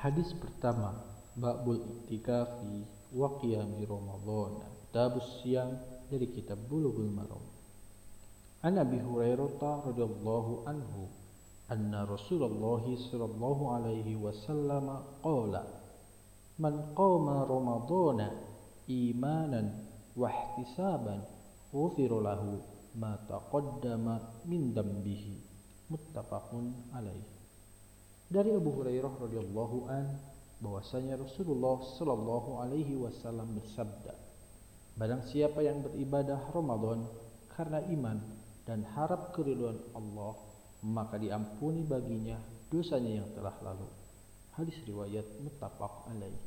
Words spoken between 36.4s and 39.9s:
Ramadan karena iman dan harap keriduan